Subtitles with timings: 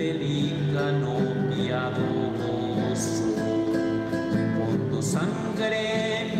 [0.00, 1.14] pelícano
[1.50, 3.34] piadoso.
[4.56, 6.39] Con tu sangre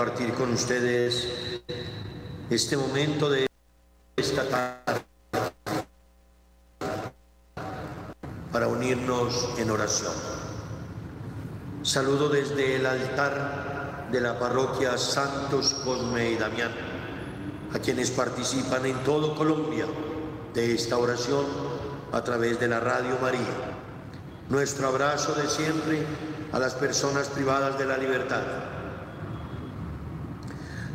[0.00, 1.28] compartir con ustedes
[2.48, 3.46] este momento de
[4.16, 5.04] esta tarde
[8.50, 10.14] para unirnos en oración.
[11.82, 16.72] Saludo desde el altar de la parroquia Santos Cosme y Damián,
[17.74, 19.84] a quienes participan en todo Colombia
[20.54, 21.44] de esta oración
[22.10, 23.76] a través de la Radio María.
[24.48, 26.06] Nuestro abrazo de siempre
[26.52, 28.79] a las personas privadas de la libertad,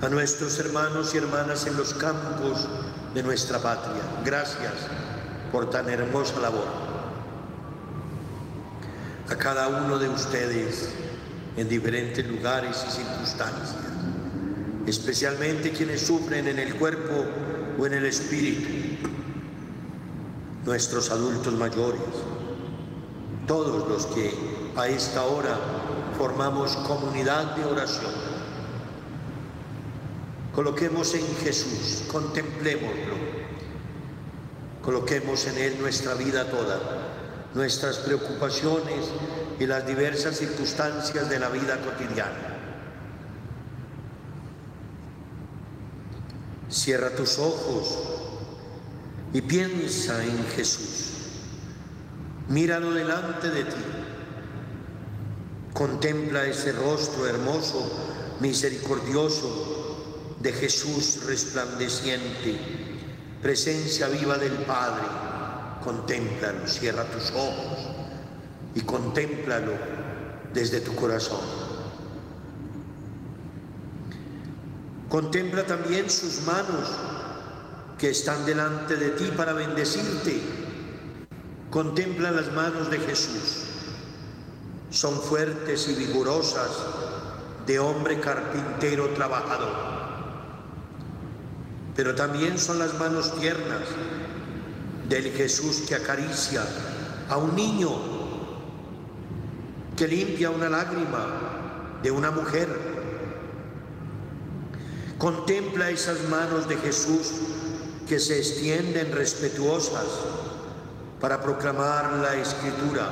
[0.01, 2.67] a nuestros hermanos y hermanas en los campos
[3.13, 4.01] de nuestra patria.
[4.23, 4.73] Gracias
[5.51, 6.67] por tan hermosa labor.
[9.29, 10.89] A cada uno de ustedes
[11.57, 13.75] en diferentes lugares y circunstancias,
[14.85, 17.25] especialmente quienes sufren en el cuerpo
[17.79, 19.07] o en el espíritu,
[20.65, 22.01] nuestros adultos mayores,
[23.47, 24.33] todos los que
[24.75, 25.57] a esta hora
[26.17, 28.34] formamos comunidad de oración.
[30.55, 33.13] Coloquemos en Jesús, contemplémoslo,
[34.81, 36.79] coloquemos en Él nuestra vida toda,
[37.53, 39.11] nuestras preocupaciones
[39.59, 42.55] y las diversas circunstancias de la vida cotidiana.
[46.69, 47.99] Cierra tus ojos
[49.33, 51.11] y piensa en Jesús.
[52.47, 53.83] Míralo delante de ti.
[55.73, 59.84] Contempla ese rostro hermoso, misericordioso
[60.45, 62.55] de Jesús resplandeciente,
[63.41, 65.03] presencia viva del Padre.
[65.83, 67.79] Contémplalo, cierra tus ojos
[68.75, 69.71] y contémplalo
[70.53, 71.41] desde tu corazón.
[75.09, 76.91] Contempla también sus manos
[77.97, 80.41] que están delante de ti para bendecirte.
[81.71, 83.63] Contempla las manos de Jesús.
[84.91, 86.69] Son fuertes y vigorosas
[87.65, 89.94] de hombre carpintero trabajador.
[91.95, 93.81] Pero también son las manos tiernas
[95.07, 96.61] del Jesús que acaricia
[97.29, 97.89] a un niño,
[99.95, 102.67] que limpia una lágrima de una mujer.
[105.17, 107.31] Contempla esas manos de Jesús
[108.07, 110.05] que se extienden respetuosas
[111.21, 113.09] para proclamar la escritura.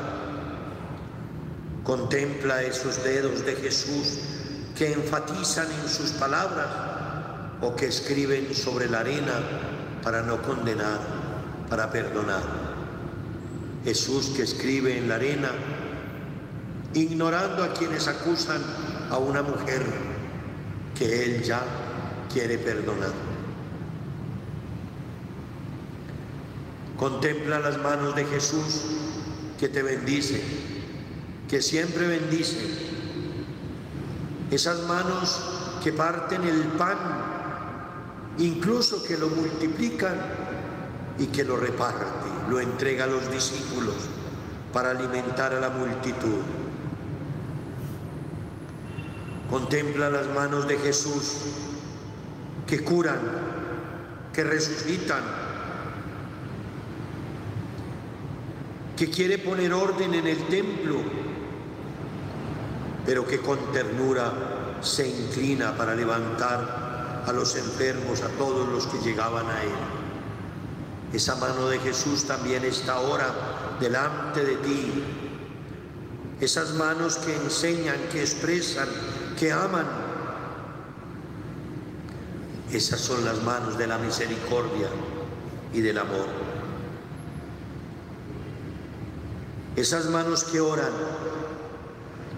[1.84, 4.20] Contempla esos dedos de Jesús
[4.78, 6.93] que enfatizan en sus palabras
[7.64, 9.34] o que escriben sobre la arena
[10.04, 11.00] para no condenar,
[11.70, 12.44] para perdonar.
[13.86, 15.50] Jesús que escribe en la arena,
[16.94, 18.62] ignorando a quienes acusan
[19.10, 19.82] a una mujer
[20.94, 21.62] que él ya
[22.32, 23.14] quiere perdonar.
[26.98, 28.82] Contempla las manos de Jesús
[29.58, 30.44] que te bendice,
[31.50, 32.58] que siempre bendice.
[34.52, 37.33] Esas manos que parten el pan,
[38.38, 40.16] incluso que lo multiplican
[41.20, 43.96] y que lo reparte, lo entrega a los discípulos
[44.72, 46.42] para alimentar a la multitud.
[49.50, 51.36] Contempla las manos de Jesús
[52.66, 53.20] que curan,
[54.34, 55.22] que resucitan,
[58.98, 60.98] que quiere poner orden en el templo,
[63.06, 66.83] pero que con ternura se inclina para levantar
[67.26, 69.70] a los enfermos, a todos los que llegaban a Él.
[71.14, 73.28] Esa mano de Jesús también está ahora
[73.80, 75.04] delante de ti.
[76.42, 78.88] Esas manos que enseñan, que expresan,
[79.40, 79.86] que aman.
[82.72, 84.88] Esas son las manos de la misericordia
[85.72, 86.28] y del amor.
[89.76, 90.92] Esas manos que oran,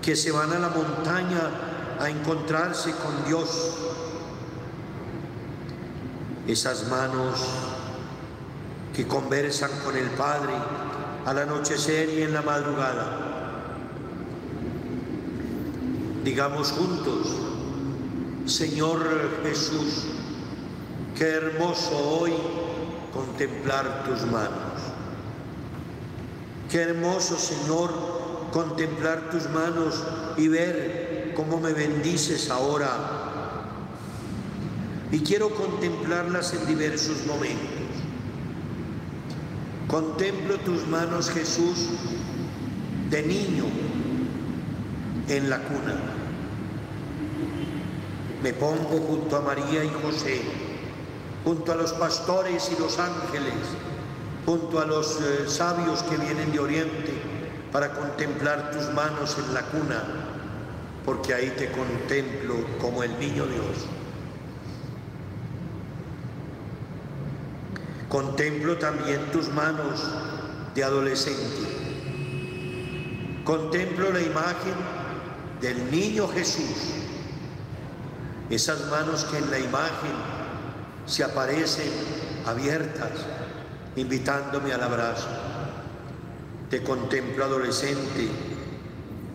[0.02, 1.50] que se van a la montaña
[2.00, 3.85] a encontrarse con Dios.
[6.47, 7.39] Esas manos
[8.95, 10.53] que conversan con el Padre
[11.25, 13.21] al anochecer y en la madrugada.
[16.24, 17.27] Digamos juntos,
[18.45, 19.00] Señor
[19.44, 20.06] Jesús,
[21.18, 22.33] qué hermoso hoy
[23.13, 24.81] contemplar tus manos.
[26.69, 27.91] Qué hermoso, Señor,
[28.51, 30.03] contemplar tus manos
[30.38, 33.25] y ver cómo me bendices ahora.
[35.15, 37.88] Y quiero contemplarlas en diversos momentos.
[39.88, 41.91] Contemplo tus manos, Jesús,
[43.09, 43.63] de niño
[45.29, 45.95] en la cuna.
[48.44, 50.41] Me pongo junto a María y José,
[51.45, 53.53] junto a los pastores y los ángeles,
[54.45, 57.13] junto a los eh, sabios que vienen de Oriente
[57.71, 60.03] para contemplar tus manos en la cuna,
[61.06, 63.88] porque ahí te contemplo como el niño Dios.
[68.15, 70.01] Contemplo también tus manos
[70.73, 71.67] de adolescente.
[73.44, 74.73] Contemplo la imagen
[75.59, 76.94] del niño Jesús.
[78.50, 80.13] Esas manos que en la imagen
[81.06, 81.91] se aparecen
[82.45, 83.12] abiertas,
[83.97, 85.27] invitándome al abrazo.
[86.69, 88.29] Te contemplo adolescente,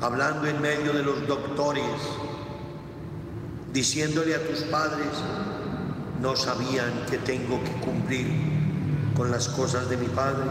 [0.00, 1.84] hablando en medio de los doctores,
[3.74, 5.12] diciéndole a tus padres,
[6.22, 8.59] no sabían que tengo que cumplir
[9.16, 10.44] con las cosas de mi Padre.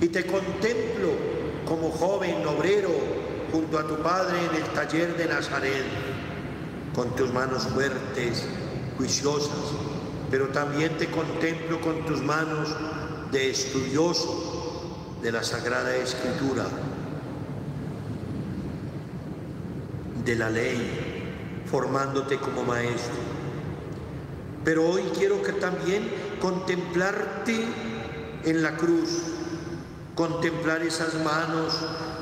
[0.00, 1.10] Y te contemplo
[1.66, 2.90] como joven obrero
[3.52, 5.84] junto a tu Padre en el taller de Nazaret,
[6.94, 8.46] con tus manos fuertes,
[8.96, 9.72] juiciosas,
[10.30, 12.68] pero también te contemplo con tus manos
[13.32, 16.64] de estudioso de la Sagrada Escritura,
[20.24, 23.16] de la ley, formándote como maestro.
[24.64, 26.08] Pero hoy quiero que también
[26.38, 27.66] contemplarte
[28.44, 29.22] en la cruz,
[30.14, 31.74] contemplar esas manos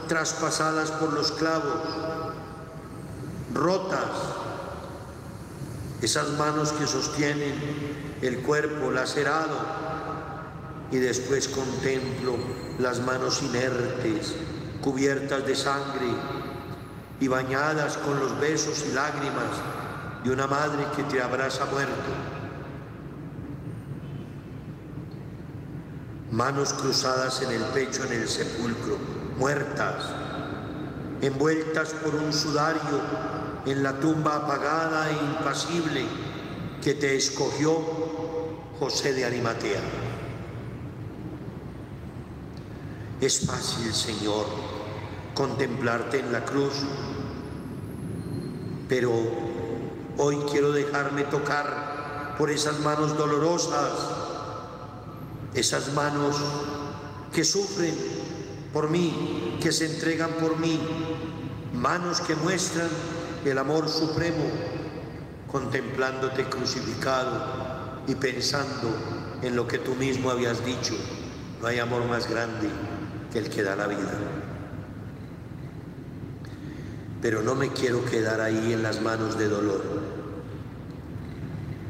[0.09, 1.83] traspasadas por los clavos,
[3.53, 4.11] rotas,
[6.03, 7.55] esas manos que sostienen
[8.23, 9.57] el cuerpo lacerado
[10.91, 12.37] y después contemplo
[12.79, 14.35] las manos inertes,
[14.83, 16.07] cubiertas de sangre
[17.19, 19.51] y bañadas con los besos y lágrimas
[20.23, 22.26] de una madre que te abraza muerto.
[26.37, 28.99] Manos cruzadas en el pecho en el sepulcro,
[29.39, 30.05] muertas,
[31.23, 33.01] envueltas por un sudario
[33.65, 36.05] en la tumba apagada e impasible
[36.83, 37.81] que te escogió
[38.79, 39.81] José de Arimatea.
[43.23, 44.45] Es fácil, Señor,
[45.33, 46.75] contemplarte en la cruz,
[48.91, 49.11] pero
[50.19, 54.16] hoy quiero dejarme tocar por esas manos dolorosas,
[55.57, 56.37] esas manos
[57.33, 57.95] que sufren
[58.73, 60.79] por mí, que se entregan por mí,
[61.73, 62.89] manos que muestran
[63.45, 64.45] el amor supremo,
[65.51, 68.95] contemplándote crucificado y pensando
[69.43, 70.95] en lo que tú mismo habías dicho.
[71.61, 72.69] No hay amor más grande
[73.33, 74.13] que el que da la vida.
[77.23, 79.83] Pero no me quiero quedar ahí en las manos de dolor.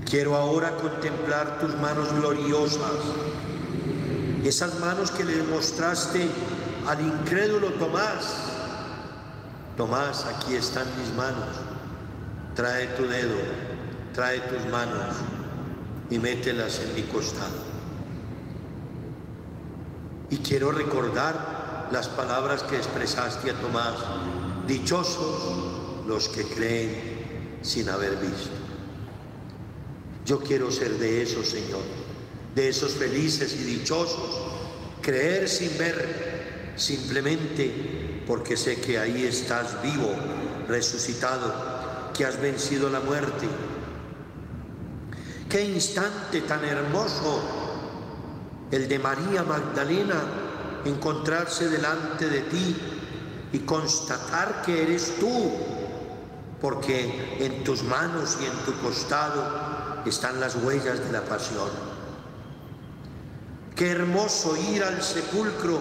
[0.08, 2.92] Quiero ahora contemplar tus manos gloriosas,
[4.48, 6.28] esas manos que le mostraste
[6.86, 8.34] al incrédulo Tomás.
[9.76, 11.48] Tomás, aquí están mis manos.
[12.54, 13.36] Trae tu dedo,
[14.14, 15.16] trae tus manos
[16.10, 17.66] y mételas en mi costado.
[20.30, 23.96] Y quiero recordar las palabras que expresaste a Tomás.
[24.66, 28.50] Dichosos los que creen sin haber visto.
[30.24, 31.82] Yo quiero ser de esos, Señor,
[32.56, 34.40] de esos felices y dichosos.
[35.02, 40.10] Creer sin ver, simplemente porque sé que ahí estás vivo,
[40.66, 43.46] resucitado, que has vencido la muerte.
[45.50, 47.42] Qué instante tan hermoso
[48.72, 50.22] el de María Magdalena,
[50.86, 52.76] encontrarse delante de ti
[53.52, 55.52] y constatar que eres tú,
[56.60, 61.95] porque en tus manos y en tu costado están las huellas de la pasión.
[63.76, 65.78] Qué hermoso ir al sepulcro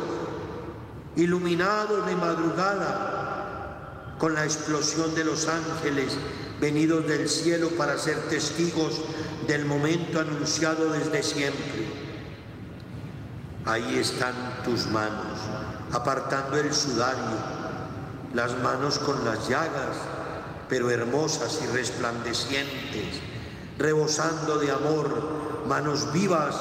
[1.16, 6.18] iluminado de madrugada con la explosión de los ángeles
[6.60, 9.00] venidos del cielo para ser testigos
[9.48, 11.88] del momento anunciado desde siempre.
[13.64, 14.36] Ahí están
[14.66, 15.40] tus manos,
[15.94, 17.38] apartando el sudario,
[18.34, 19.96] las manos con las llagas,
[20.68, 23.22] pero hermosas y resplandecientes,
[23.78, 26.56] rebosando de amor, manos vivas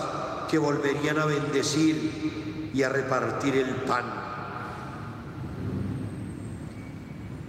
[0.54, 4.04] que volverían a bendecir y a repartir el pan.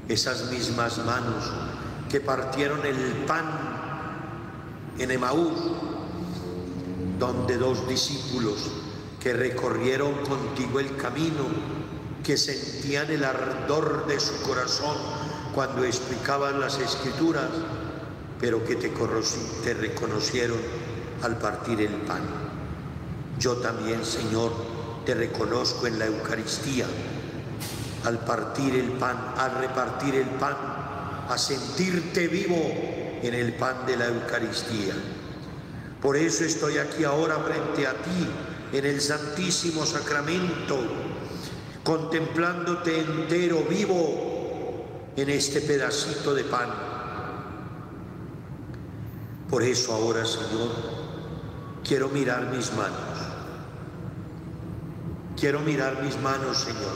[0.10, 1.54] Esas mismas manos
[2.10, 2.98] que partieron el
[3.28, 3.46] pan
[4.98, 5.54] en Emaús,
[7.20, 8.72] donde dos discípulos
[9.20, 11.46] que recorrieron contigo el camino,
[12.24, 14.98] que sentían el ardor de su corazón
[15.54, 17.52] cuando explicaban las escrituras,
[18.42, 18.90] pero que te,
[19.64, 20.58] te reconocieron
[21.22, 22.45] al partir el pan.
[23.40, 24.52] Yo también, Señor,
[25.06, 26.86] te reconozco en la Eucaristía,
[28.06, 30.56] al partir el pan, al repartir el pan,
[31.28, 32.56] a sentirte vivo
[33.22, 34.94] en el pan de la Eucaristía.
[36.02, 38.30] Por eso estoy aquí ahora frente a ti,
[38.72, 40.80] en el Santísimo Sacramento,
[41.84, 46.70] contemplándote entero, vivo, en este pedacito de pan.
[49.50, 50.72] Por eso ahora, Señor,
[51.84, 53.15] quiero mirar mis manos
[55.40, 56.96] Quiero mirar mis manos, Señor.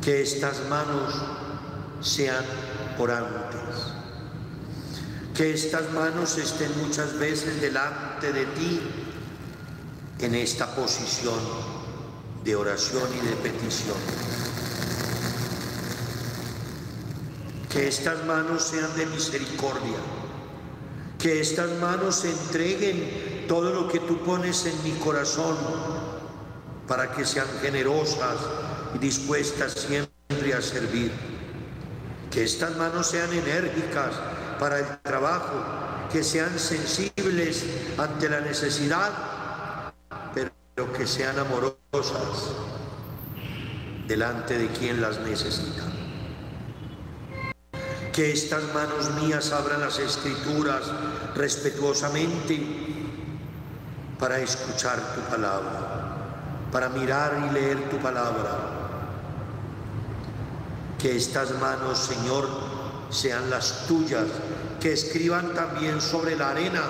[0.00, 1.14] Que estas manos
[2.00, 2.44] sean
[2.98, 3.92] orantes.
[5.34, 8.80] Que estas manos estén muchas veces delante de ti
[10.20, 11.40] en esta posición
[12.44, 13.96] de oración y de petición.
[17.68, 19.98] Que estas manos sean de misericordia.
[21.18, 25.56] Que estas manos entreguen todo lo que tú pones en mi corazón
[26.86, 28.36] para que sean generosas
[28.94, 31.12] y dispuestas siempre a servir.
[32.30, 34.14] Que estas manos sean enérgicas
[34.58, 35.54] para el trabajo,
[36.12, 37.64] que sean sensibles
[37.96, 39.12] ante la necesidad,
[40.34, 42.50] pero que sean amorosas
[44.06, 45.82] delante de quien las necesita.
[48.12, 50.82] Que estas manos mías abran las escrituras
[51.34, 52.60] respetuosamente
[54.18, 56.03] para escuchar tu palabra
[56.74, 58.50] para mirar y leer tu palabra.
[60.98, 62.48] Que estas manos, Señor,
[63.10, 64.24] sean las tuyas,
[64.80, 66.82] que escriban también sobre la arena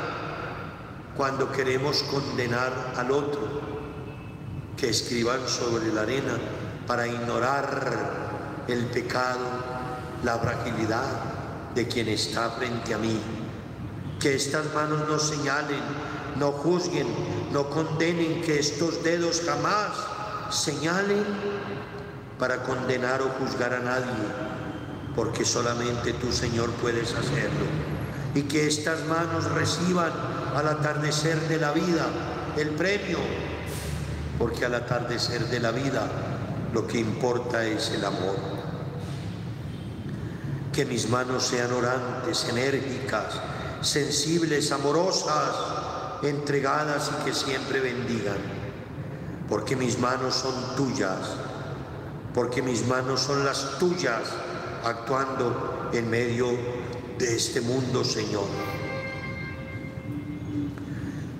[1.15, 3.61] cuando queremos condenar al otro,
[4.75, 6.39] que escriban sobre la arena
[6.87, 9.45] para ignorar el pecado,
[10.23, 11.05] la fragilidad
[11.75, 13.21] de quien está frente a mí.
[14.19, 17.07] Que estas manos nos señalen no juzguen,
[17.55, 19.93] no condenen, que estos dedos jamás
[20.51, 21.25] señalen
[22.37, 24.27] para condenar o juzgar a nadie,
[25.15, 27.67] porque solamente tú, Señor, puedes hacerlo.
[28.35, 30.11] Y que estas manos reciban
[30.57, 32.07] al atardecer de la vida
[32.57, 33.19] el premio,
[34.37, 36.09] porque al atardecer de la vida
[36.73, 38.35] lo que importa es el amor.
[40.73, 43.35] Que mis manos sean orantes, enérgicas,
[43.81, 45.74] sensibles, amorosas,
[46.23, 48.39] entregadas y que siempre bendigan,
[49.49, 51.19] porque mis manos son tuyas,
[52.35, 54.23] porque mis manos son las tuyas
[54.85, 56.49] actuando en medio
[57.19, 58.47] de este mundo, Señor.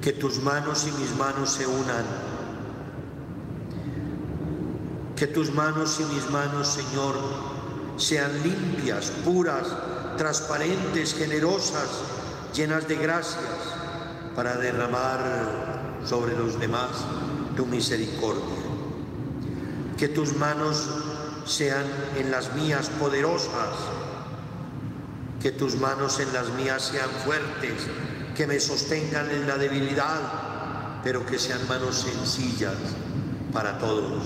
[0.01, 2.05] Que tus manos y mis manos se unan.
[5.17, 7.15] Que tus manos y mis manos, Señor,
[7.97, 9.67] sean limpias, puras,
[10.19, 11.89] transparentes, generosas,
[12.53, 13.84] llenas de gracias
[14.35, 16.91] para derramar sobre los demás
[17.57, 18.43] tu misericordia.
[19.97, 20.89] Que tus manos
[21.47, 21.85] sean
[22.17, 23.75] en las mías poderosas,
[25.41, 27.87] que tus manos en las mías sean fuertes,
[28.35, 32.75] que me sostengan en la debilidad, pero que sean manos sencillas
[33.53, 34.23] para todos.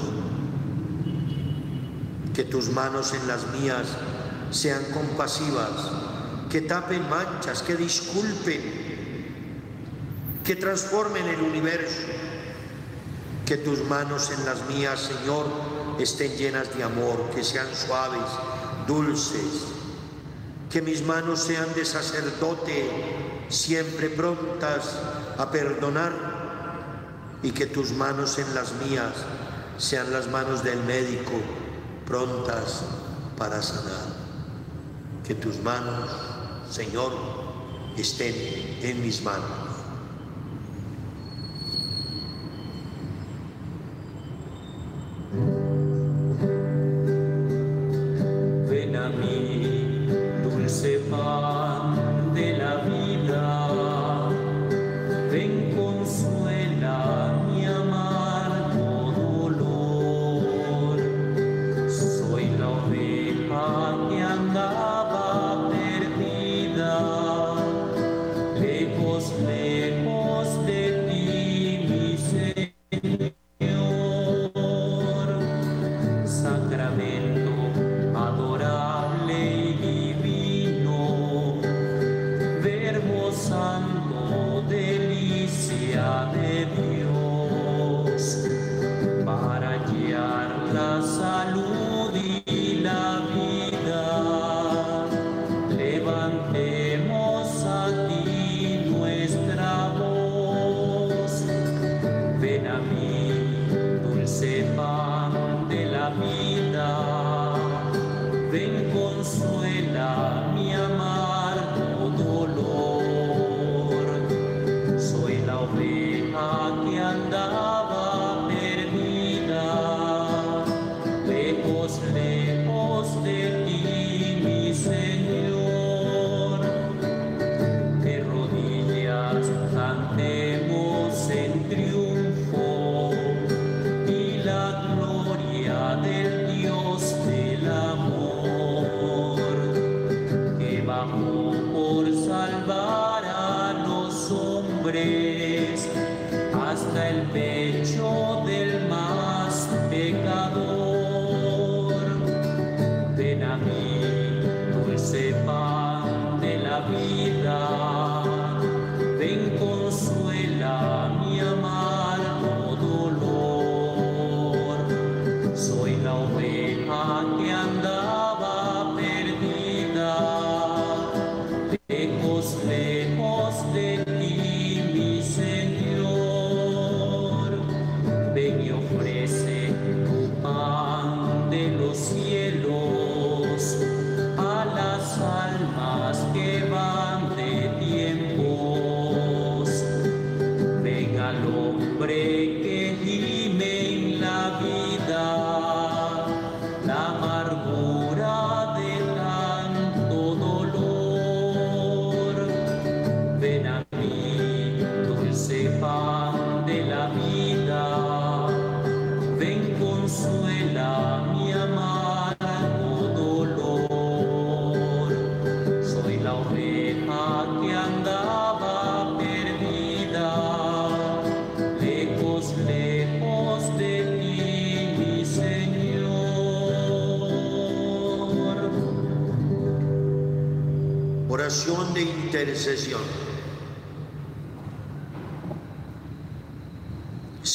[2.35, 3.89] Que tus manos en las mías
[4.51, 5.91] sean compasivas,
[6.49, 8.78] que tapen manchas, que disculpen,
[10.45, 12.07] que transformen el universo.
[13.45, 15.47] Que tus manos en las mías, Señor,
[15.99, 18.31] estén llenas de amor, que sean suaves,
[18.87, 19.65] dulces.
[20.71, 22.91] Que mis manos sean de sacerdote,
[23.49, 24.99] siempre prontas
[25.39, 26.13] a perdonar.
[27.43, 29.15] Y que tus manos en las mías
[29.79, 31.33] sean las manos del médico,
[32.05, 32.83] prontas
[33.39, 34.19] para sanar.
[35.27, 36.11] Que tus manos,
[36.71, 37.13] Señor,
[37.97, 38.35] estén
[38.83, 39.68] en mis manos.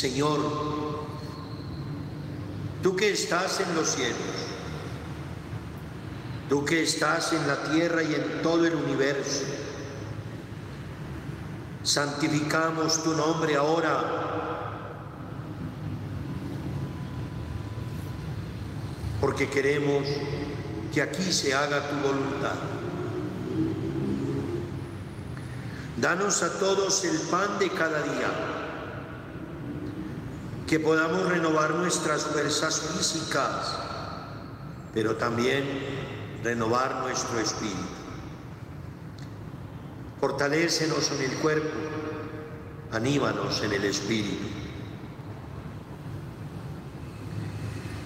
[0.04, 0.42] Señor,
[2.82, 4.18] tú que estás en los cielos,
[6.50, 9.46] tú que estás en la tierra y en todo el universo,
[11.84, 14.04] santificamos tu nombre ahora
[19.22, 20.06] porque queremos
[20.94, 22.56] que aquí se haga tu voluntad.
[25.96, 28.63] Danos a todos el pan de cada día,
[30.68, 33.78] que podamos renovar nuestras fuerzas físicas,
[34.94, 35.64] pero también
[36.44, 37.78] renovar nuestro espíritu.
[40.20, 41.70] Fortalécenos en el cuerpo,
[42.92, 44.46] anímanos en el espíritu.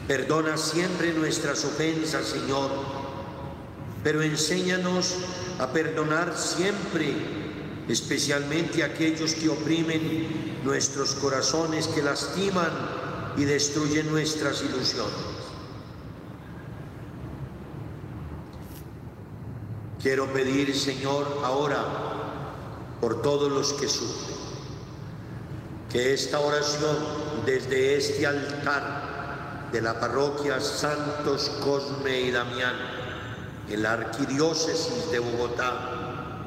[0.07, 2.71] Perdona siempre nuestras ofensas, Señor,
[4.03, 5.15] pero enséñanos
[5.59, 7.13] a perdonar siempre,
[7.89, 12.71] especialmente a aquellos que oprimen nuestros corazones, que lastiman
[13.37, 15.13] y destruyen nuestras ilusiones.
[20.01, 21.83] Quiero pedir, Señor, ahora
[23.01, 24.37] por todos los que sufren,
[25.91, 26.97] que esta oración
[27.45, 32.75] desde este altar de la parroquia Santos Cosme y Damián,
[33.69, 36.45] en la arquidiócesis de Bogotá,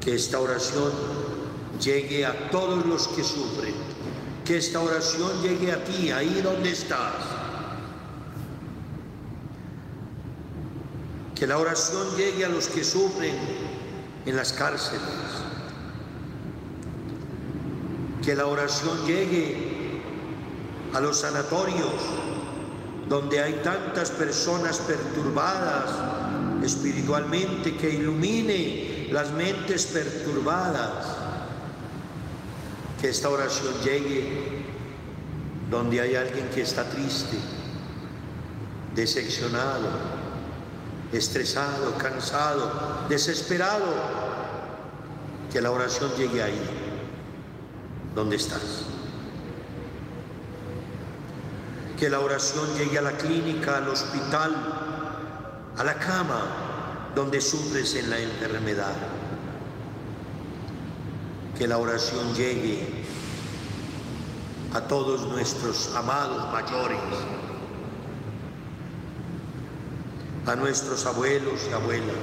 [0.00, 0.92] que esta oración
[1.78, 3.74] llegue a todos los que sufren,
[4.44, 7.14] que esta oración llegue a ti, ahí donde estás.
[11.34, 13.34] Que la oración llegue a los que sufren
[14.26, 15.00] en las cárceles.
[18.22, 20.02] Que la oración llegue
[20.92, 21.94] a los sanatorios,
[23.08, 25.90] donde hay tantas personas perturbadas
[26.64, 31.29] espiritualmente, que ilumine las mentes perturbadas.
[33.00, 34.64] Que esta oración llegue
[35.70, 37.38] donde hay alguien que está triste,
[38.94, 39.88] decepcionado,
[41.12, 43.86] estresado, cansado, desesperado.
[45.50, 46.60] Que la oración llegue ahí,
[48.14, 48.84] donde estás.
[51.98, 54.54] Que la oración llegue a la clínica, al hospital,
[55.76, 56.42] a la cama,
[57.14, 58.94] donde sufres en la enfermedad.
[61.60, 63.04] Que la oración llegue
[64.72, 66.98] a todos nuestros amados mayores,
[70.46, 72.16] a nuestros abuelos y abuelas.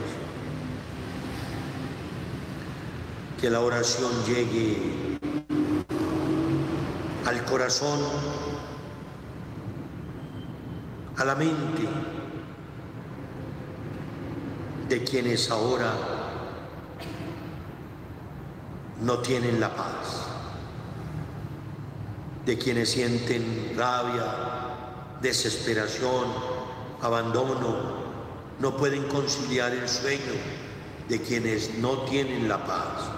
[3.39, 5.19] Que la oración llegue
[7.28, 8.00] al corazón,
[11.15, 11.88] a la mente
[14.89, 16.16] de quienes ahora
[19.02, 20.26] no tienen la paz,
[22.46, 24.34] de quienes sienten rabia,
[25.22, 26.26] desesperación,
[27.02, 28.08] abandono,
[28.60, 30.34] no pueden conciliar el sueño,
[31.08, 33.10] de quienes no tienen la paz.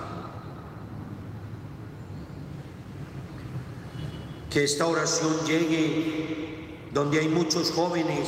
[4.49, 8.27] Que esta oración llegue donde hay muchos jóvenes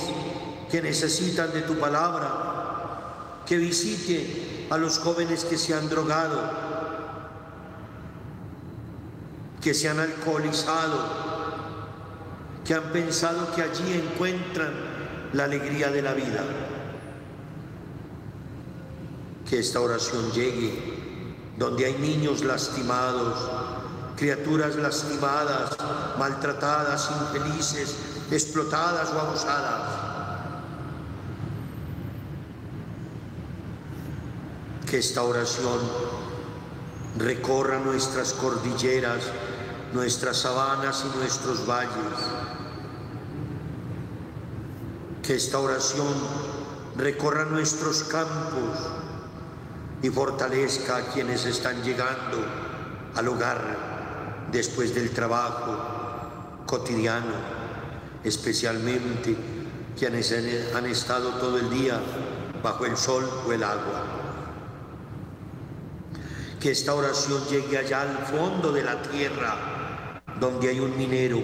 [0.70, 6.71] que necesitan de tu palabra, que visite a los jóvenes que se han drogado,
[9.62, 11.00] que se han alcoholizado,
[12.66, 14.74] que han pensado que allí encuentran
[15.34, 16.44] la alegría de la vida.
[19.48, 21.02] Que esta oración llegue
[21.58, 23.38] donde hay niños lastimados,
[24.18, 25.78] criaturas lastimadas,
[26.18, 27.96] maltratadas, infelices,
[28.32, 29.82] explotadas o abusadas.
[34.90, 35.80] Que esta oración
[37.18, 39.24] recorra nuestras cordilleras,
[39.94, 41.92] nuestras sabanas y nuestros valles.
[45.24, 46.14] Que esta oración
[46.98, 48.78] recorra nuestros campos
[50.02, 52.38] y fortalezca a quienes están llegando
[53.16, 57.34] al hogar después del trabajo cotidiano,
[58.24, 59.36] especialmente
[59.98, 60.34] quienes
[60.76, 62.00] han estado todo el día
[62.64, 64.04] bajo el sol o el agua.
[66.60, 69.56] Que esta oración llegue allá al fondo de la tierra,
[70.42, 71.40] donde hay un minero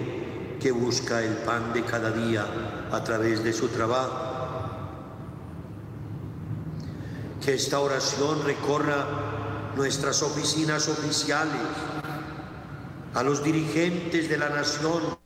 [0.60, 2.44] que busca el pan de cada día
[2.90, 4.34] a través de su trabajo.
[7.40, 9.06] Que esta oración recorra
[9.76, 11.62] nuestras oficinas oficiales,
[13.14, 15.16] a los dirigentes de la nación,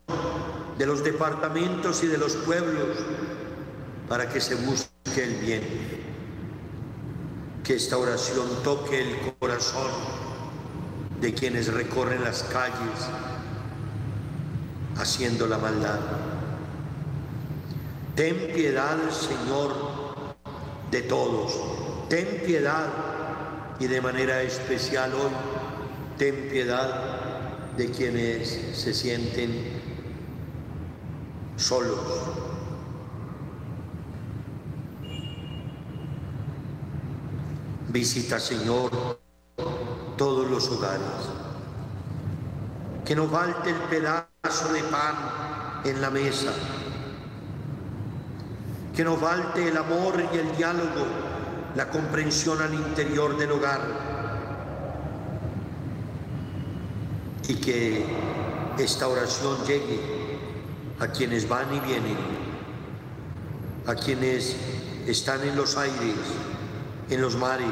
[0.77, 2.99] de los departamentos y de los pueblos,
[4.07, 5.63] para que se busque el bien.
[7.65, 9.91] Que esta oración toque el corazón
[11.23, 13.09] de quienes recorren las calles
[14.97, 16.01] haciendo la maldad.
[18.15, 19.75] Ten piedad, Señor,
[20.91, 21.59] de todos.
[22.09, 22.89] Ten piedad
[23.81, 25.31] y de manera especial hoy,
[26.19, 29.81] ten piedad de quienes se sienten
[31.57, 31.99] solos.
[37.89, 39.19] Visita, Señor,
[40.17, 41.03] todos los hogares.
[43.05, 45.15] Que no falte el pedazo de pan
[45.85, 46.53] en la mesa.
[48.93, 51.07] Que no falte el amor y el diálogo,
[51.77, 53.81] la comprensión al interior del hogar.
[57.47, 58.05] Y que
[58.79, 60.01] esta oración llegue
[60.99, 62.19] a quienes van y vienen,
[63.87, 64.57] a quienes
[65.07, 66.17] están en los aires,
[67.11, 67.69] en los mares,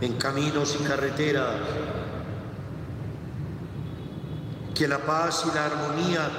[0.00, 1.54] en caminos y carreteras.
[4.80, 6.30] Que la paz y la armonía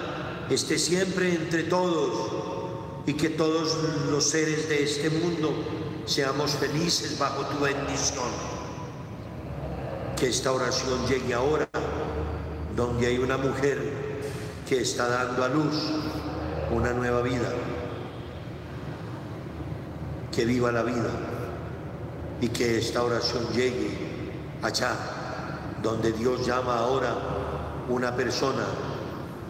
[0.49, 3.77] esté siempre entre todos y que todos
[4.09, 5.53] los seres de este mundo
[6.07, 8.25] seamos felices bajo tu bendición.
[10.17, 11.69] Que esta oración llegue ahora
[12.75, 13.77] donde hay una mujer
[14.67, 15.75] que está dando a luz
[16.71, 17.53] una nueva vida.
[20.31, 21.11] Que viva la vida
[22.41, 23.99] y que esta oración llegue
[24.63, 24.95] allá
[25.83, 27.41] donde Dios llama ahora
[27.89, 28.65] una persona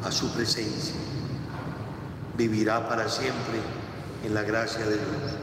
[0.04, 0.96] a su presencia.
[2.38, 3.60] Vivirá para siempre
[4.24, 5.41] en la gracia de Dios.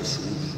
[0.00, 0.56] Jesús.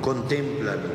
[0.00, 0.88] Contémplalo.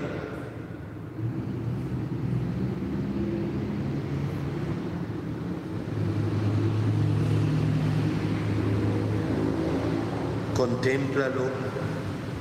[10.55, 11.43] Contémplalo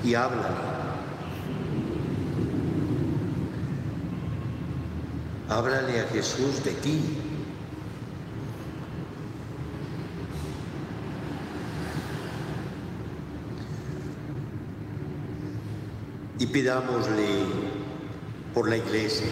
[0.02, 0.44] y háblale.
[5.50, 7.23] Háblale a Jesús de ti.
[16.38, 17.46] Y pidámosle
[18.52, 19.26] por la iglesia.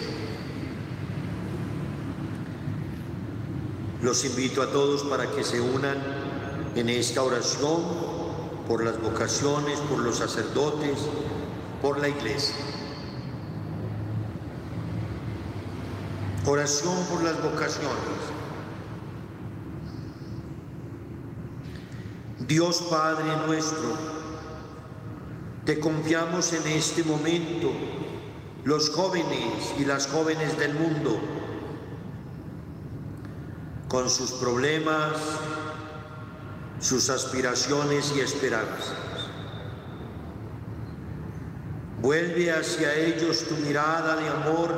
[4.01, 5.97] Los invito a todos para que se unan
[6.75, 7.81] en esta oración
[8.67, 10.97] por las vocaciones, por los sacerdotes,
[11.81, 12.55] por la iglesia.
[16.45, 18.33] Oración por las vocaciones.
[22.47, 23.95] Dios Padre nuestro,
[25.65, 27.71] te confiamos en este momento
[28.65, 31.19] los jóvenes y las jóvenes del mundo,
[33.87, 35.13] con sus problemas,
[36.79, 38.93] sus aspiraciones y esperanzas.
[42.01, 44.77] Vuelve hacia ellos tu mirada de amor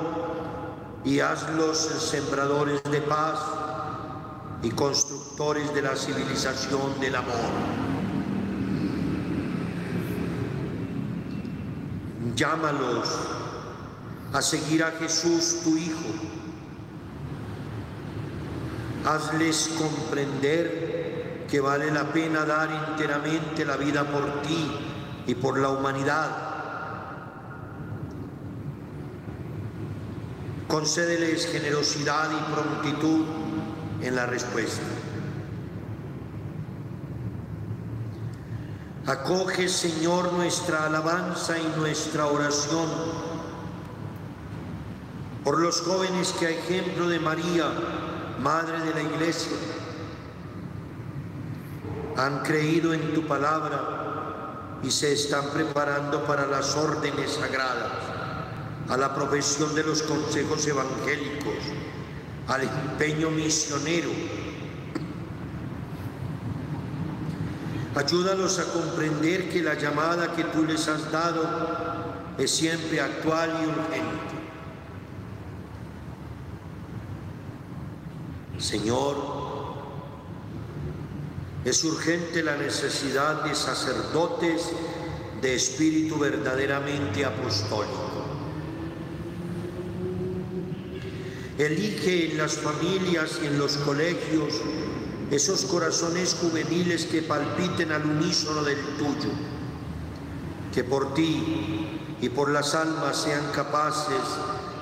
[1.04, 3.40] y hazlos sembradores de paz
[4.62, 7.95] y constructores de la civilización del amor.
[12.36, 13.10] Llámalos
[14.34, 16.10] a seguir a Jesús tu Hijo.
[19.06, 24.70] Hazles comprender que vale la pena dar enteramente la vida por ti
[25.28, 26.30] y por la humanidad.
[30.68, 33.26] Concédeles generosidad y prontitud
[34.02, 34.84] en la respuesta.
[39.08, 42.90] Acoge, Señor, nuestra alabanza y nuestra oración
[45.44, 47.70] por los jóvenes que a ejemplo de María,
[48.42, 49.56] Madre de la Iglesia,
[52.18, 57.92] han creído en tu palabra y se están preparando para las órdenes sagradas,
[58.90, 61.54] a la profesión de los consejos evangélicos,
[62.48, 64.10] al empeño misionero.
[67.96, 73.68] Ayúdalos a comprender que la llamada que tú les has dado es siempre actual y
[73.68, 74.36] urgente.
[78.58, 79.16] Señor,
[81.64, 84.72] es urgente la necesidad de sacerdotes
[85.42, 88.12] de espíritu verdaderamente apostólico.
[91.58, 94.62] Elige en las familias y en los colegios
[95.32, 99.32] esos corazones juveniles que palpiten al unísono del tuyo,
[100.74, 104.22] que por ti y por las almas sean capaces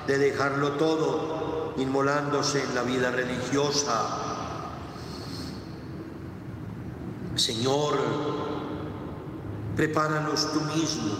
[0.06, 4.24] de dejarlo todo inmolándose en la vida religiosa.
[7.36, 7.98] Señor,
[9.76, 11.14] prepáralos tú mismo.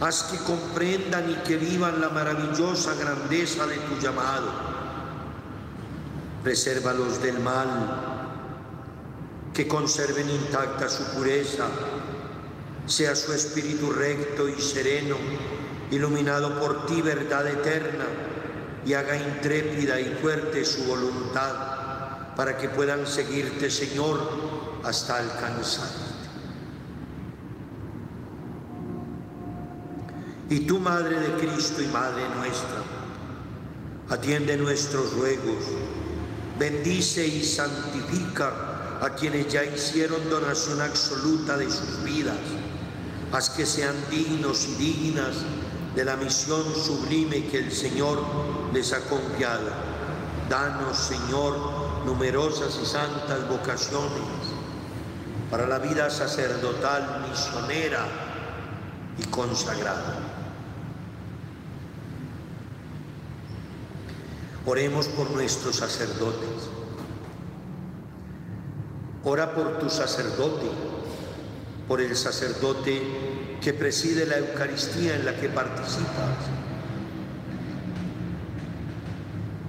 [0.00, 4.69] Haz que comprendan y que vivan la maravillosa grandeza de tu llamado.
[6.42, 8.20] Presérvalos del mal,
[9.52, 11.66] que conserven intacta su pureza,
[12.86, 15.16] sea su espíritu recto y sereno,
[15.90, 18.06] iluminado por ti, verdad eterna
[18.86, 24.18] y haga intrépida y fuerte su voluntad para que puedan seguirte, Señor,
[24.82, 26.10] hasta alcanzarte.
[30.48, 32.82] Y tú, Madre de Cristo y Madre nuestra,
[34.08, 35.64] atiende nuestros ruegos,
[36.60, 42.36] bendice y santifica a quienes ya hicieron donación absoluta de sus vidas,
[43.32, 45.36] haz que sean dignos y dignas
[45.96, 48.22] de la misión sublime que el Señor
[48.74, 49.70] les ha confiado.
[50.50, 54.20] Danos, Señor, numerosas y santas vocaciones
[55.50, 58.06] para la vida sacerdotal, misionera
[59.16, 60.29] y consagrada.
[64.70, 66.70] Oremos por nuestros sacerdotes.
[69.24, 70.66] Ora por tu sacerdote,
[71.88, 73.02] por el sacerdote
[73.60, 76.36] que preside la Eucaristía en la que participas.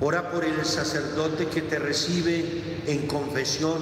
[0.01, 3.81] Ora por el sacerdote que te recibe en confesión.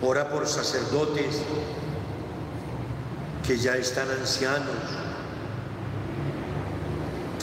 [0.00, 1.42] Ora por sacerdotes
[3.44, 4.76] que ya están ancianos,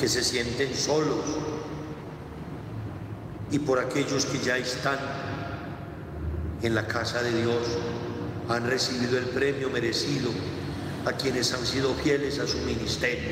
[0.01, 1.23] que se sienten solos,
[3.51, 4.97] y por aquellos que ya están
[6.63, 7.77] en la casa de Dios
[8.49, 10.31] han recibido el premio merecido
[11.05, 13.29] a quienes han sido fieles a su ministerio.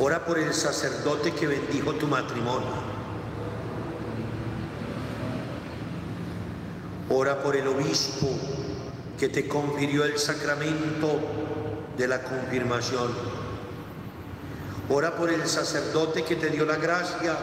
[0.00, 2.82] Ora por el sacerdote que bendijo tu matrimonio.
[7.10, 8.28] Ora por el obispo
[9.20, 11.20] que te confirió el sacramento
[11.96, 13.45] de la confirmación.
[14.88, 17.36] Ora por el sacerdote que te dio la gracia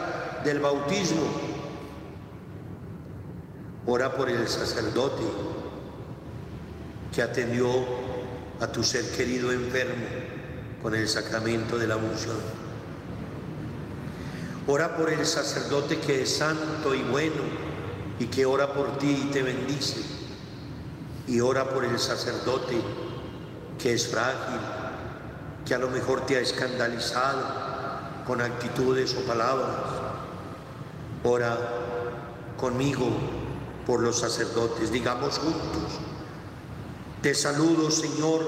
[0.44, 1.54] del bautismo
[3.86, 5.22] Ora por el sacerdote
[7.14, 7.68] que atendió
[8.60, 10.06] a tu ser querido enfermo
[10.82, 12.38] con el sacramento de la unción.
[14.66, 17.42] Ora por el sacerdote que es santo y bueno
[18.18, 20.00] y que ora por ti y te bendice.
[21.28, 22.80] Y ora por el sacerdote
[23.78, 24.60] que es frágil,
[25.66, 27.42] que a lo mejor te ha escandalizado
[28.26, 29.76] con actitudes o palabras.
[31.22, 31.58] Ora
[32.56, 33.08] conmigo
[33.86, 34.92] por los sacerdotes.
[34.92, 36.00] Digamos juntos,
[37.22, 38.42] te saludo Señor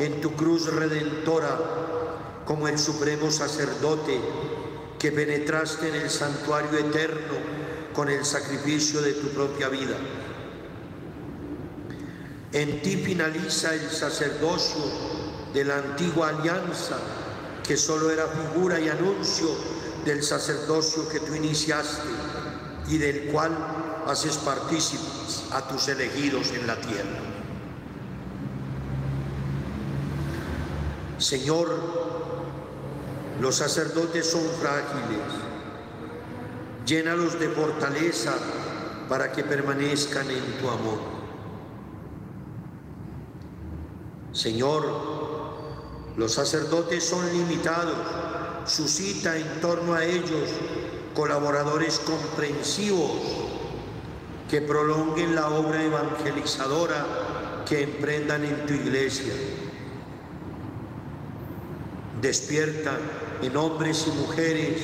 [0.00, 1.58] en tu cruz redentora
[2.44, 4.20] como el supremo sacerdote
[4.98, 7.34] que penetraste en el santuario eterno
[7.94, 9.96] con el sacrificio de tu propia vida.
[12.52, 15.11] En ti finaliza el sacerdocio
[15.52, 16.96] de la antigua alianza,
[17.62, 19.48] que solo era figura y anuncio
[20.04, 22.08] del sacerdocio que tú iniciaste
[22.88, 23.56] y del cual
[24.06, 27.20] haces partícipes a tus elegidos en la tierra.
[31.18, 31.68] Señor,
[33.40, 35.20] los sacerdotes son frágiles,
[36.84, 38.34] llénalos de fortaleza
[39.08, 40.98] para que permanezcan en tu amor.
[44.32, 45.21] Señor,
[46.16, 47.96] los sacerdotes son limitados,
[48.66, 50.50] suscita en torno a ellos
[51.14, 53.12] colaboradores comprensivos
[54.50, 59.32] que prolonguen la obra evangelizadora que emprendan en tu iglesia.
[62.20, 62.98] Despierta
[63.40, 64.82] en hombres y mujeres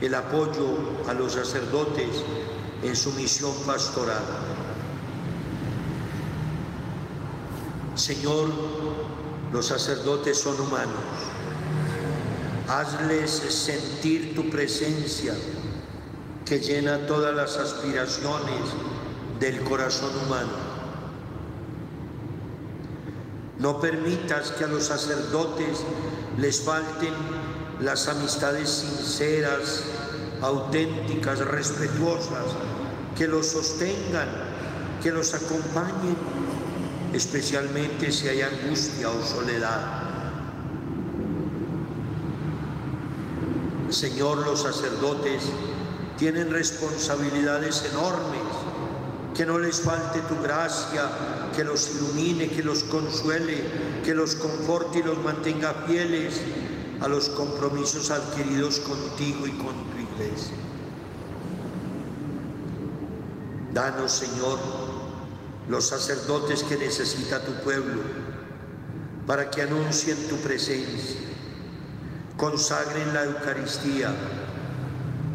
[0.00, 0.78] el apoyo
[1.08, 2.08] a los sacerdotes
[2.82, 4.22] en su misión pastoral.
[7.94, 8.50] Señor,
[9.54, 11.04] los sacerdotes son humanos.
[12.66, 15.32] Hazles sentir tu presencia
[16.44, 18.58] que llena todas las aspiraciones
[19.38, 20.50] del corazón humano.
[23.60, 25.84] No permitas que a los sacerdotes
[26.36, 27.14] les falten
[27.80, 29.84] las amistades sinceras,
[30.42, 32.46] auténticas, respetuosas,
[33.16, 34.28] que los sostengan,
[35.00, 36.16] que los acompañen,
[37.14, 40.02] especialmente si hay angustia o soledad.
[43.88, 45.44] Señor, los sacerdotes
[46.18, 48.42] tienen responsabilidades enormes,
[49.34, 51.08] que no les falte tu gracia,
[51.54, 53.62] que los ilumine, que los consuele,
[54.04, 56.40] que los conforte y los mantenga fieles
[57.00, 60.56] a los compromisos adquiridos contigo y con tu iglesia.
[63.72, 64.58] Danos, Señor,
[65.68, 68.02] los sacerdotes que necesita tu pueblo
[69.26, 71.20] para que anuncien tu presencia,
[72.36, 74.12] consagren la Eucaristía,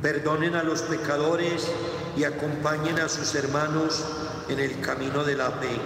[0.02, 1.68] perdonen a los pecadores
[2.16, 4.06] y acompañen a sus hermanos
[4.48, 5.80] en el camino de la fe.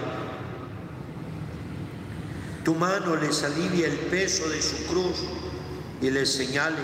[2.64, 5.16] Tu mano les alivie el peso de su cruz
[6.00, 6.82] y les señale,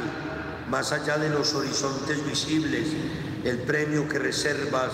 [0.70, 2.88] más allá de los horizontes visibles,
[3.44, 4.92] el premio que reservas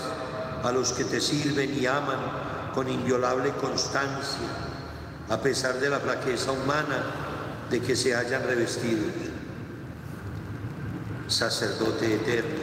[0.63, 2.46] a los que te sirven y aman
[2.77, 4.47] con inviolable constancia,
[5.29, 7.05] a pesar de la flaqueza humana
[7.71, 9.13] de que se hayan revestidos.
[11.27, 12.59] Sacerdote eterno,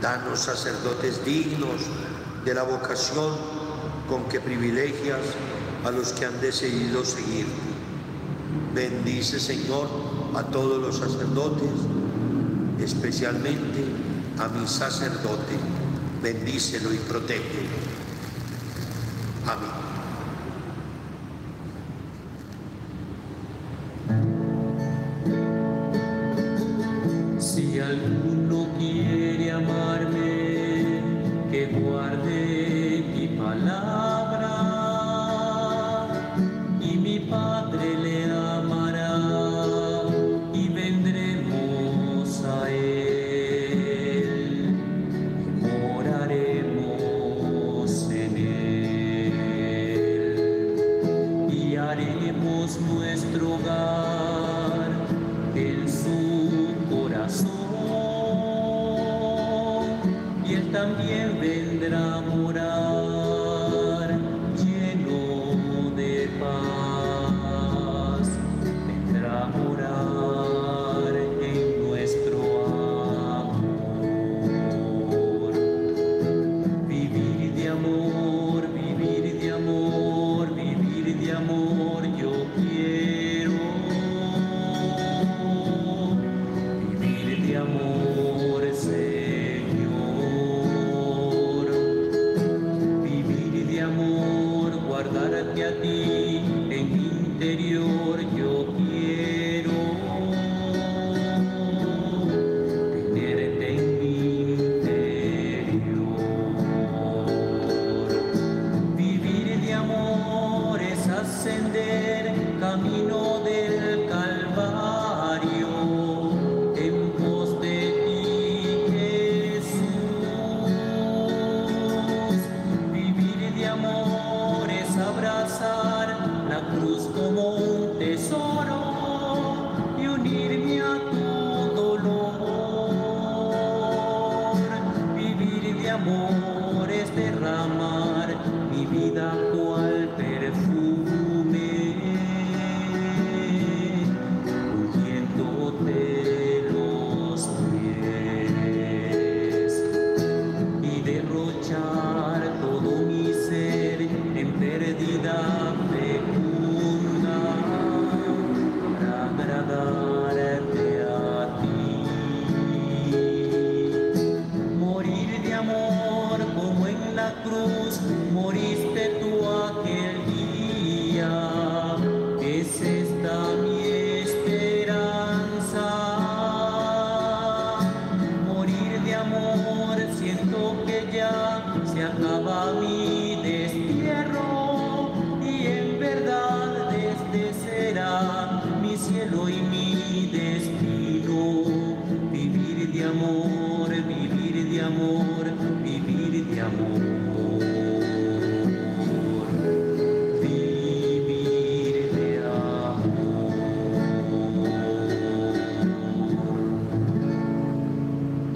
[0.00, 1.82] danos sacerdotes dignos
[2.46, 3.36] de la vocación
[4.08, 5.20] con que privilegias
[5.84, 7.44] a los que han decidido seguir.
[8.74, 9.86] Bendice, Señor,
[10.34, 11.72] a todos los sacerdotes,
[12.80, 13.84] especialmente
[14.38, 15.58] a mi sacerdote.
[16.22, 17.83] Bendícelo y protege.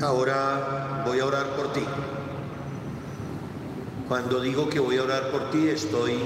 [0.09, 1.83] Ahora voy a orar por ti.
[4.09, 6.19] Cuando digo que voy a orar por ti, estoy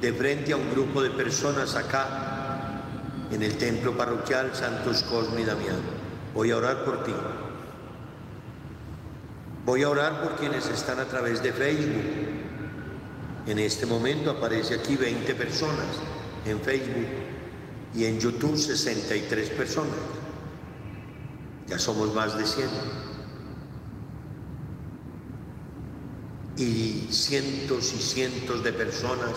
[0.00, 2.82] de frente a un grupo de personas acá
[3.30, 5.78] en el templo parroquial Santos Cosme y Damián.
[6.34, 7.14] Voy a orar por ti.
[9.64, 12.02] Voy a orar por quienes están a través de Facebook.
[13.46, 15.86] En este momento aparece aquí 20 personas
[16.44, 17.06] en Facebook
[17.94, 20.15] y en YouTube 63 personas.
[21.68, 22.68] Ya somos más de 100.
[26.56, 29.32] y cientos y cientos de personas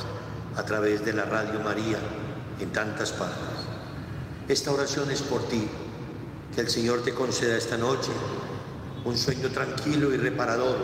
[0.56, 2.00] a través de la Radio María
[2.60, 3.38] en tantas partes.
[4.48, 5.68] Esta oración es por ti,
[6.56, 8.12] que el Señor te conceda esta noche
[9.06, 10.78] un sueño tranquilo y reparador,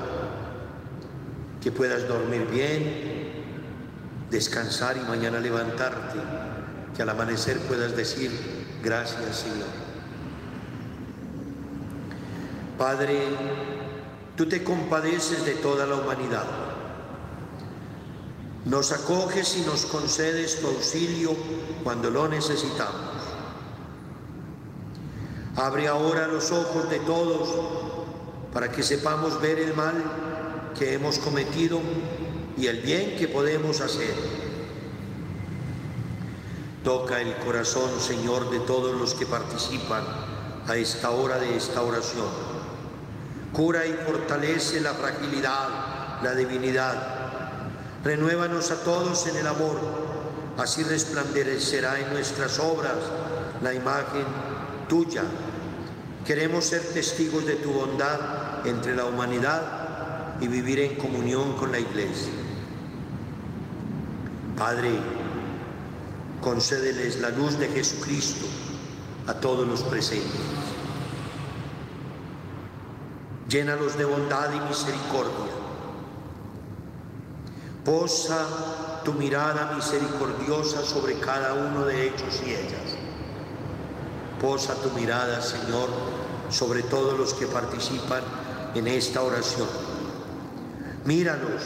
[1.62, 3.46] que puedas dormir bien,
[4.30, 6.20] descansar y mañana levantarte,
[6.96, 8.32] que al amanecer puedas decir
[8.84, 9.85] gracias Señor.
[12.78, 13.20] Padre,
[14.36, 16.44] Tú te compadeces de toda la humanidad.
[18.66, 21.34] Nos acoges y nos concedes tu auxilio
[21.86, 23.16] cuando lo necesitamos.
[25.56, 27.48] Abre ahora los ojos de todos
[28.54, 31.80] para que sepamos ver el mal que hemos cometido
[32.58, 34.14] y el bien que podemos hacer.
[36.84, 40.04] Toca el corazón, Señor, de todos los que participan
[40.68, 42.55] a esta hora de esta oración
[43.56, 46.94] cura y fortalece la fragilidad, la divinidad.
[48.04, 49.80] Renuévanos a todos en el amor,
[50.58, 52.98] así resplandecerá en nuestras obras
[53.64, 54.26] la imagen
[54.90, 55.24] tuya.
[56.26, 61.80] Queremos ser testigos de tu bondad entre la humanidad y vivir en comunión con la
[61.80, 62.34] iglesia.
[64.58, 64.92] Padre,
[66.42, 68.46] concédeles la luz de Jesucristo
[69.28, 70.55] a todos los presentes
[73.50, 75.54] llénalos de bondad y misericordia.
[77.84, 82.98] Posa tu mirada misericordiosa sobre cada uno de ellos y ellas.
[84.42, 85.90] Posa tu mirada, Señor,
[86.50, 88.24] sobre todos los que participan
[88.74, 89.68] en esta oración.
[91.06, 91.62] Míralos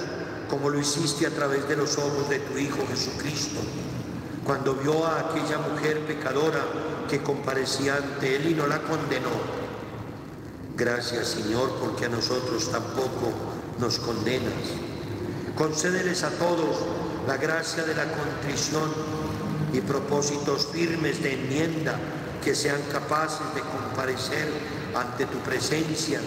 [0.49, 3.59] como lo hiciste a través de los ojos de tu Hijo Jesucristo,
[4.43, 6.59] cuando vio a aquella mujer pecadora
[7.07, 9.58] que comparecía ante Él y no la condenó
[10.79, 13.33] Gracias Señor porque a nosotros tampoco
[13.79, 14.53] nos condenas.
[15.53, 16.77] Concédeles a todos
[17.27, 18.89] la gracia de la contrición
[19.73, 21.99] y propósitos firmes de enmienda
[22.41, 24.47] que sean capaces de comparecer
[24.95, 26.21] ante tu presencia,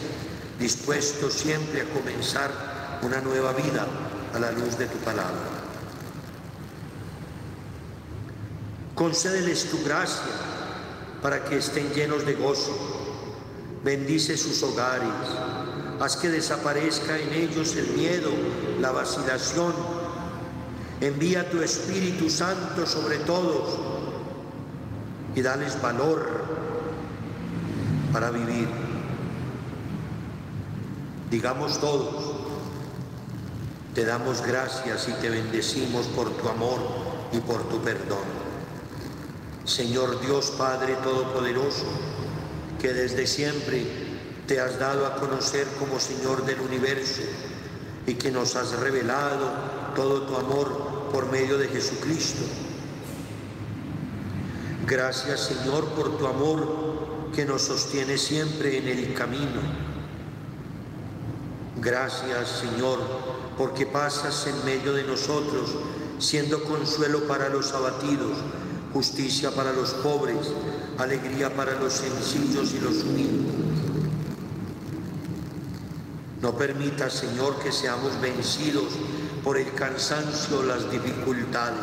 [0.59, 2.51] dispuestos siempre a comenzar
[3.01, 3.87] una nueva vida
[4.35, 5.49] a la luz de tu palabra.
[8.95, 10.21] Concédeles tu gracia
[11.23, 12.92] para que estén llenos de gozo
[13.85, 15.09] bendice sus hogares,
[16.01, 18.31] haz que desaparezca en ellos el miedo,
[18.81, 19.73] la vacilación,
[21.01, 23.79] envía tu Espíritu Santo sobre todos
[25.35, 26.45] y dales valor
[28.13, 28.69] para vivir.
[31.31, 32.35] Digamos todos,
[33.95, 36.79] te damos gracias y te bendecimos por tu amor
[37.33, 38.43] y por tu perdón.
[39.65, 41.87] Señor Dios Padre Todopoderoso,
[42.83, 43.87] que desde siempre
[44.49, 47.23] te has dado a conocer como Señor del universo
[48.09, 49.49] y que nos has revelado
[49.95, 52.43] todo tu amor por medio de Jesucristo.
[54.85, 59.61] Gracias Señor por tu amor que nos sostiene siempre en el camino.
[61.81, 62.99] Gracias Señor
[63.57, 65.71] porque pasas en medio de nosotros
[66.19, 68.39] siendo consuelo para los abatidos,
[68.93, 70.53] justicia para los pobres,
[70.99, 73.55] alegría para los sencillos y los humildes.
[76.41, 78.85] No permita, Señor, que seamos vencidos
[79.45, 81.79] por el cansancio las dificultades.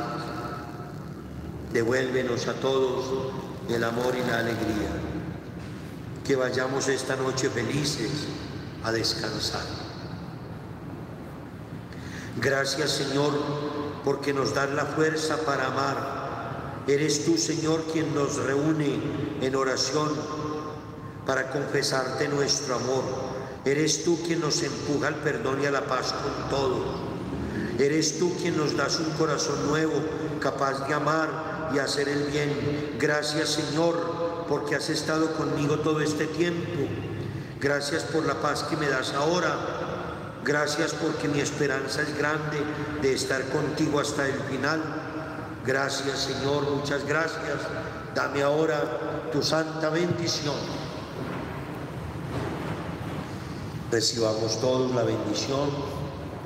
[1.71, 3.31] Devuélvenos a todos
[3.69, 4.89] el amor y la alegría.
[6.25, 8.11] Que vayamos esta noche felices
[8.83, 9.65] a descansar.
[12.41, 13.33] Gracias, Señor,
[14.03, 16.18] porque nos das la fuerza para amar
[16.89, 18.99] Eres tú, Señor, quien nos reúne
[19.41, 20.09] en oración
[21.23, 23.03] para confesarte nuestro amor.
[23.63, 26.83] Eres tú quien nos empuja al perdón y a la paz con todo.
[27.77, 29.93] Eres tú quien nos das un corazón nuevo,
[30.41, 32.95] capaz de amar y hacer el bien.
[32.97, 36.87] Gracias, Señor, porque has estado conmigo todo este tiempo.
[37.61, 39.55] Gracias por la paz que me das ahora.
[40.43, 42.57] Gracias porque mi esperanza es grande
[43.03, 44.98] de estar contigo hasta el final.
[45.65, 47.57] Gracias Señor, muchas gracias.
[48.15, 50.55] Dame ahora tu santa bendición.
[53.91, 55.69] Recibamos todos la bendición.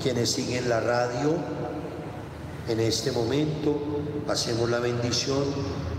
[0.02, 1.36] Quienes siguen la radio,
[2.68, 3.80] en este momento
[4.28, 5.44] hacemos la bendición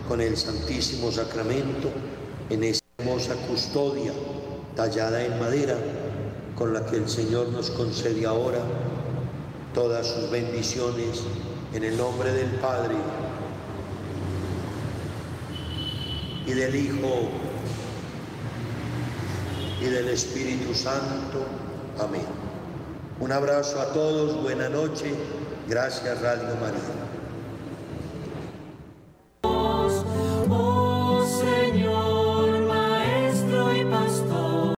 [0.09, 1.91] con el Santísimo Sacramento
[2.51, 4.13] en esta hermosa custodia
[4.75, 5.77] tallada en madera
[6.57, 8.59] con la que el Señor nos concede ahora
[9.73, 11.23] todas sus bendiciones
[11.75, 12.95] en el nombre del Padre
[16.47, 17.29] y del Hijo
[19.81, 21.45] y del Espíritu Santo.
[21.99, 22.27] Amén.
[23.19, 25.15] Un abrazo a todos, buena noche,
[25.69, 27.04] gracias Radio María.